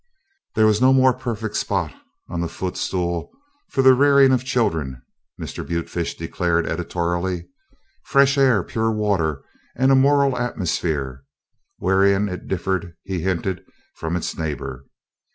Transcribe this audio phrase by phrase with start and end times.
[0.55, 1.93] There was no more perfect spot
[2.27, 3.31] on the footstool
[3.69, 4.99] for the rearing of children,
[5.39, 5.63] Mr.
[5.63, 7.47] Butefish declared editorially.
[8.05, 9.43] Fresh air, pure water,
[9.75, 11.23] and a moral atmosphere
[11.77, 14.87] wherein it differed, he hinted, from its neighbor.